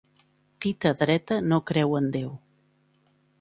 [0.65, 2.33] Tita dreta no creu en Déu.